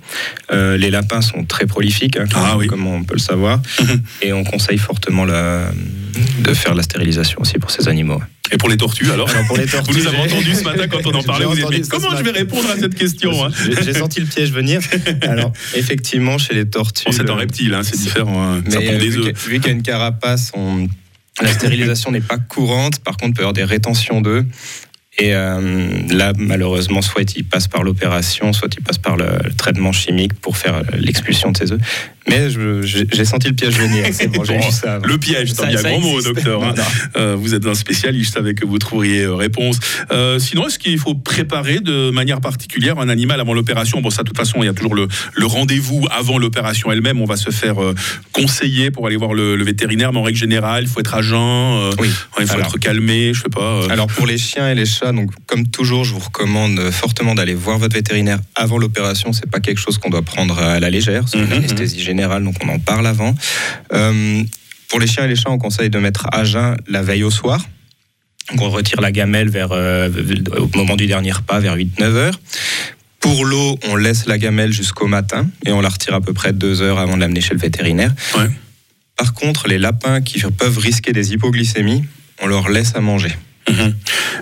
les 0.51 0.89
lapins 0.89 1.21
sont 1.21 1.43
très 1.43 1.65
prolifiques, 1.65 2.17
hein, 2.17 2.25
ah 2.35 2.57
comme, 2.67 2.88
on 2.88 3.03
peut 3.03 3.15
le 3.15 3.19
savoir. 3.19 3.62
et 4.21 4.31
on 4.33 4.43
conseille 4.43 4.77
fortement 4.77 5.25
la, 5.25 5.71
de 6.39 6.53
faire 6.53 6.75
la 6.75 6.83
stérilisation 6.83 7.41
aussi 7.41 7.53
pour 7.55 7.71
ces 7.71 7.88
animaux. 7.88 8.21
Et 8.51 8.57
pour 8.57 8.69
les 8.69 8.77
tortues, 8.77 9.09
alors, 9.12 9.27
pour 9.47 9.57
les 9.57 9.65
tortues, 9.67 9.93
Vous 9.93 10.00
nous 10.00 10.07
avez 10.07 10.17
entendu 10.17 10.53
ce 10.53 10.63
matin 10.63 10.88
quand 10.88 11.05
on 11.07 11.13
en 11.13 11.23
parlait. 11.23 11.45
Vous 11.45 11.65
avez 11.65 11.79
dit, 11.79 11.88
comment 11.88 12.15
je 12.15 12.23
vais 12.23 12.31
répondre 12.31 12.69
à 12.69 12.77
cette 12.77 12.95
question 12.95 13.45
hein 13.45 13.50
J'ai 13.83 13.93
senti 13.93 14.19
le 14.19 14.25
piège 14.25 14.51
venir. 14.51 14.81
Alors, 15.23 15.51
effectivement, 15.75 16.38
chez 16.38 16.53
les 16.53 16.69
tortues. 16.69 17.12
c'est 17.12 17.29
un 17.29 17.35
reptile, 17.35 17.73
hein, 17.73 17.81
c'est 17.83 17.97
différent. 17.97 18.43
Hein. 18.43 18.63
ça 18.67 18.79
Mais 18.79 18.97
des 18.97 19.09
vu 19.09 19.33
qu'il 19.33 19.65
y 19.65 19.67
a 19.67 19.71
une 19.71 19.81
carapace, 19.81 20.51
la 21.41 21.51
stérilisation 21.51 22.12
n'est 22.12 22.21
pas 22.21 22.38
courante. 22.38 23.00
Par 23.00 23.17
contre, 23.17 23.29
il 23.29 23.33
peut 23.33 23.41
y 23.41 23.45
avoir 23.45 23.53
des 23.53 23.63
rétentions 23.63 24.21
d'œufs. 24.21 24.45
Et 25.20 25.36
euh, 25.36 25.89
là, 26.10 26.34
malheureusement, 26.38 27.03
soit 27.03 27.36
il 27.36 27.46
passe 27.46 27.67
par 27.67 27.84
l'opération, 27.84 28.51
soit 28.51 28.74
il 28.75 28.84
passe 28.84 28.98
par 28.98 29.15
le, 29.15 29.25
traitement 29.58 29.91
chimique 29.91 30.34
pour 30.34 30.58
faire 30.58 30.82
l'expulsion 30.98 31.51
de 31.51 31.58
ses 31.58 31.72
œufs. 31.72 31.82
Mais 32.29 32.48
j'ai 32.50 33.25
senti 33.25 33.50
le 33.50 33.55
piège 33.55 33.77
venir. 33.77 34.05
Bon, 34.34 34.72
ça. 34.72 35.00
Le 35.03 35.17
piège, 35.17 35.53
c'est 35.53 35.63
un 35.63 35.74
grand 35.74 36.00
mot, 36.00 36.22
docteur. 36.22 36.63
Hein. 36.63 36.74
Euh, 37.17 37.36
vous 37.38 37.53
êtes 37.53 37.65
un 37.65 37.74
spécialiste, 37.74 38.32
je 38.32 38.34
savais 38.34 38.53
que 38.55 38.65
vous 38.65 38.77
trouveriez 38.77 39.24
euh, 39.24 39.36
réponse. 39.36 39.79
Euh, 40.12 40.39
sinon, 40.39 40.67
est-ce 40.67 40.79
qu'il 40.79 40.98
faut 40.98 41.13
préparer 41.13 41.79
de 41.79 42.10
manière 42.10 42.41
particulière 42.41 43.00
un 43.00 43.10
animal 43.10 43.39
avant 43.39 43.53
l'opération? 43.53 44.01
Bon, 44.01 44.10
ça, 44.10 44.24
de 44.24 44.27
toute 44.27 44.38
façon, 44.38 44.60
il 44.62 44.65
y 44.65 44.70
a 44.70 44.74
toujours 44.74 44.96
le, 44.96 45.08
rendez-vous 45.46 46.08
avant 46.12 46.38
l'opération 46.38 46.91
elle-même. 46.91 47.22
On 47.22 47.25
va 47.25 47.38
se 47.38 47.51
faire 47.51 47.75
conseiller 48.32 48.91
pour 48.91 49.08
aller 49.08 49.17
voir 49.17 49.34
le, 49.34 49.62
vétérinaire, 49.63 50.13
mais 50.13 50.20
en 50.20 50.24
règle 50.24 50.38
générale, 50.38 50.84
il 50.84 50.89
faut 50.89 51.00
être 51.00 51.15
à 51.15 51.22
jeun, 51.22 51.91
oui. 52.00 52.10
il 52.39 52.48
faut 52.48 52.60
être 52.60 52.77
calmé, 52.79 53.34
je 53.34 53.41
sais 53.41 53.50
pas. 53.50 53.86
Alors, 53.89 54.08
pour 54.08 54.25
les 54.25 54.38
chiens 54.38 54.70
et 54.70 54.75
les 54.75 54.86
chats, 54.86 55.02
donc, 55.12 55.31
comme 55.48 55.67
toujours, 55.67 56.05
je 56.05 56.13
vous 56.13 56.19
recommande 56.19 56.79
fortement 56.91 57.36
d'aller 57.36 57.55
voir 57.55 57.77
votre 57.77 57.95
vétérinaire 57.95 58.39
avant 58.55 58.77
l'opération. 58.77 59.33
C'est 59.33 59.50
pas 59.50 59.60
quelque 59.60 59.79
chose 59.79 59.98
qu'on 59.98 60.10
doit 60.10 60.22
prendre 60.22 60.60
à 60.60 60.79
la 60.79 60.89
légère. 60.89 61.27
C'est 61.27 61.39
une 61.39 61.45
mhm, 61.45 61.53
anesthésie 61.53 62.01
générale 62.01 62.43
donc 62.43 62.55
on 62.63 62.69
en 62.69 62.79
parle 62.79 63.07
avant. 63.07 63.36
Euh, 63.93 64.43
pour 64.89 65.00
les 65.00 65.07
chiens 65.07 65.25
et 65.25 65.27
les 65.27 65.36
chats, 65.36 65.50
on 65.50 65.57
conseille 65.57 65.89
de 65.89 66.00
mettre 66.00 66.27
à 66.31 66.43
jeun 66.43 66.77
la 66.88 67.01
veille 67.01 67.24
au 67.24 67.31
soir. 67.31 67.65
Donc 68.51 68.62
on 68.62 68.69
retire 68.69 69.01
la 69.01 69.12
gamelle 69.12 69.50
vers, 69.50 69.72
euh, 69.72 70.10
au 70.57 70.69
moment 70.77 70.95
du 70.95 71.07
dernier 71.07 71.31
repas, 71.31 71.60
vers 71.60 71.75
8-9 71.75 72.03
heures. 72.03 72.39
Pour 73.19 73.45
l'eau, 73.45 73.79
on 73.88 73.95
laisse 73.95 74.25
la 74.25 74.38
gamelle 74.38 74.74
jusqu'au 74.74 75.07
matin 75.07 75.48
et 75.65 75.72
on 75.72 75.79
la 75.79 75.89
retire 75.89 76.13
à 76.13 76.22
peu 76.22 76.33
près 76.33 76.51
deux 76.51 76.81
heures 76.81 77.00
avant 77.00 77.15
de 77.15 77.22
l'amener 77.22 77.41
chez 77.41 77.53
le 77.53 77.60
vétérinaire. 77.60 78.13
Par 79.15 79.33
contre, 79.33 79.67
les 79.67 79.77
lapins 79.77 80.22
qui 80.22 80.41
peuvent 80.41 80.77
risquer 80.77 81.13
des 81.13 81.33
hypoglycémies, 81.33 82.03
on 82.41 82.48
leur 82.48 82.67
laisse 82.67 82.95
à 82.95 83.00
manger. 83.00 83.33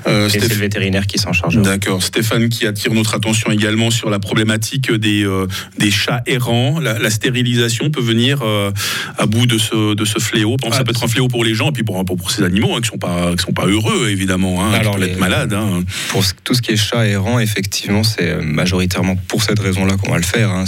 Euh, 0.08 0.30
c'est 0.30 0.40
le 0.40 0.56
vétérinaire 0.56 1.06
qui 1.08 1.18
s'en 1.18 1.34
charge. 1.34 1.58
D'accord. 1.58 2.02
Stéphane 2.02 2.50
qui 2.50 2.66
attire 2.66 2.94
notre 2.94 3.16
attention 3.16 3.52
également 3.52 3.92
sur 3.92 4.10
la 4.10 4.20
problématique 4.20 4.92
des, 4.92 5.24
euh, 5.24 5.48
des 5.78 5.92
chats 5.92 6.24
errants. 6.26 6.80
La, 6.80 7.10
stérilisation 7.10 7.92
peut 7.92 8.02
venir 8.02 8.40
euh, 8.42 8.72
à 9.18 9.26
bout 9.26 9.46
de 9.46 9.58
ce, 9.58 9.94
de 9.94 10.06
ce 10.06 10.20
fléau. 10.20 10.56
ça 10.72 10.84
peut 10.84 10.92
être 10.92 11.04
un 11.04 11.08
fléau 11.08 11.28
pour 11.28 11.44
les 11.44 11.54
gens 11.54 11.70
et 11.70 11.72
puis 11.72 11.84
pour, 11.84 12.04
pour, 12.06 12.32
ces 12.32 12.44
animaux 12.44 12.76
hein, 12.76 12.82
qui 12.82 12.88
ne 12.88 12.92
sont, 12.92 12.98
pas, 12.98 13.32
qui 13.36 13.44
sont 13.44 13.52
pas 13.52 13.66
heureux, 13.66 14.10
évidemment, 14.10 14.64
hein, 14.64 14.72
Alors, 14.74 14.96
qui 14.96 15.02
peuvent 15.02 15.10
être 15.10 15.20
malades. 15.20 15.54
Hein. 15.54 15.84
Pour 16.10 16.24
tout 16.44 16.54
ce 16.54 16.62
qui 16.62 16.72
est 16.72 16.78
chat 16.78 17.06
errant, 17.06 17.40
effectivement, 17.40 18.04
c'est 18.04 18.42
majoritairement 18.42 19.18
pour 19.28 19.44
cette 19.44 19.60
raison-là 19.60 19.98
qu'on 19.98 20.12
va 20.12 20.18
le 20.18 20.24
faire. 20.24 20.52
Un, 20.52 20.66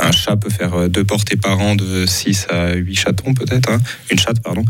un, 0.00 0.12
chat 0.12 0.36
peut 0.36 0.50
faire 0.50 0.88
deux 0.88 1.04
portées 1.04 1.36
par 1.36 1.60
an 1.60 1.76
de 1.76 2.06
6 2.06 2.48
à 2.50 2.74
8 2.74 2.94
chatons, 2.94 3.34
peut-être. 3.34 3.70
Une 4.10 4.18
chatte, 4.18 4.40
pardon. 4.40 4.64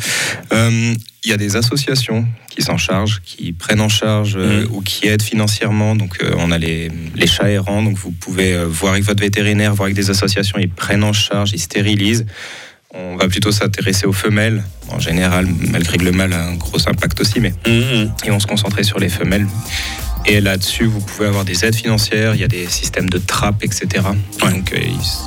Il 0.52 1.30
y 1.30 1.32
a 1.32 1.38
des 1.38 1.56
associations 1.56 2.26
qui 2.54 2.62
s'en 2.62 2.76
chargent, 2.76 3.20
qui 3.24 3.52
prennent 3.52 3.80
en 3.80 3.88
charge 3.88 4.36
euh, 4.36 4.64
mmh. 4.64 4.72
ou 4.72 4.80
qui 4.80 5.08
aident 5.08 5.22
financièrement. 5.22 5.96
Donc, 5.96 6.18
euh, 6.22 6.34
on 6.38 6.50
a 6.50 6.58
les, 6.58 6.90
les, 7.14 7.26
chats 7.26 7.50
errants. 7.50 7.82
Donc, 7.82 7.96
vous 7.96 8.12
pouvez 8.12 8.54
euh, 8.54 8.66
voir 8.66 8.92
avec 8.92 9.04
votre 9.04 9.20
vétérinaire, 9.20 9.74
voir 9.74 9.86
avec 9.86 9.96
des 9.96 10.10
associations. 10.10 10.58
Ils 10.58 10.68
prennent 10.68 11.04
en 11.04 11.12
charge, 11.12 11.52
ils 11.52 11.60
stérilisent. 11.60 12.26
On 12.94 13.16
va 13.16 13.26
plutôt 13.26 13.50
s'intéresser 13.50 14.06
aux 14.06 14.12
femelles, 14.12 14.62
en 14.90 15.00
général, 15.00 15.48
malgré 15.72 15.98
que 15.98 16.04
le 16.04 16.12
mâle 16.12 16.32
a 16.32 16.46
un 16.46 16.54
gros 16.54 16.88
impact 16.88 17.20
aussi. 17.20 17.40
Mais 17.40 17.50
mmh. 17.66 18.26
et 18.26 18.30
on 18.30 18.38
se 18.38 18.46
concentrer 18.46 18.84
sur 18.84 19.00
les 19.00 19.08
femelles. 19.08 19.46
Et 20.26 20.40
là-dessus, 20.40 20.84
vous 20.84 21.00
pouvez 21.00 21.28
avoir 21.28 21.44
des 21.44 21.66
aides 21.66 21.74
financières, 21.74 22.34
il 22.34 22.40
y 22.40 22.44
a 22.44 22.48
des 22.48 22.66
systèmes 22.66 23.10
de 23.10 23.18
trappe, 23.18 23.62
etc. 23.62 24.06
Donc 24.40 24.72
euh, 24.72 24.78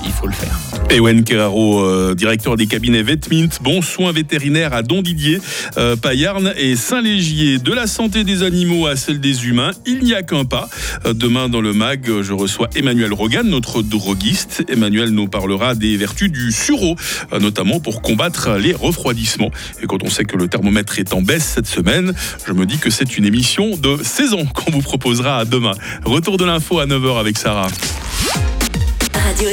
il, 0.03 0.11
faut 0.11 0.25
le 0.25 0.33
faire. 0.33 0.57
Ewen 0.89 1.23
Keraro, 1.23 1.81
euh, 1.81 2.15
directeur 2.15 2.57
des 2.57 2.65
cabinets 2.65 3.03
Vetmint, 3.03 3.49
bon 3.61 3.83
soin 3.83 4.11
vétérinaire 4.11 4.73
à 4.73 4.81
Don 4.81 5.03
Didier, 5.03 5.39
euh, 5.77 5.95
Payarn 5.95 6.51
et 6.57 6.75
Saint-Légier. 6.75 7.59
De 7.59 7.73
la 7.73 7.85
santé 7.85 8.23
des 8.23 8.41
animaux 8.41 8.87
à 8.87 8.95
celle 8.95 9.19
des 9.19 9.45
humains, 9.45 9.69
il 9.85 9.99
n'y 9.99 10.15
a 10.15 10.23
qu'un 10.23 10.45
pas. 10.45 10.67
demain 11.05 11.47
dans 11.47 11.61
le 11.61 11.73
MAG, 11.73 12.09
je 12.23 12.33
reçois 12.33 12.67
Emmanuel 12.75 13.13
Rogan, 13.13 13.47
notre 13.47 13.83
droguiste. 13.83 14.63
Emmanuel 14.67 15.09
nous 15.09 15.27
parlera 15.27 15.75
des 15.75 15.95
vertus 15.95 16.31
du 16.31 16.51
sureau, 16.51 16.95
notamment 17.39 17.79
pour 17.79 18.01
combattre 18.01 18.57
les 18.57 18.73
refroidissements. 18.73 19.51
Et 19.83 19.85
quand 19.85 20.01
on 20.01 20.09
sait 20.09 20.25
que 20.25 20.37
le 20.37 20.47
thermomètre 20.47 20.97
est 20.97 21.13
en 21.13 21.21
baisse 21.21 21.45
cette 21.55 21.67
semaine, 21.67 22.13
je 22.47 22.53
me 22.53 22.65
dis 22.65 22.79
que 22.79 22.89
c'est 22.89 23.17
une 23.17 23.25
émission 23.25 23.77
de 23.77 24.01
saison 24.03 24.45
qu'on 24.53 24.71
vous 24.71 24.87
proposera 24.88 25.44
demain. 25.46 25.74
Retour 26.06 26.38
de 26.38 26.46
l'info 26.46 26.79
à 26.79 26.86
9h 26.86 27.20
avec 27.20 27.38
Sarah. 27.38 27.67
Radio 29.13 29.50